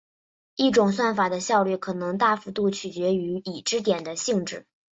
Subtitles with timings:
[0.55, 4.65] 一种算法的效率可能大幅度取决于已知点的性质。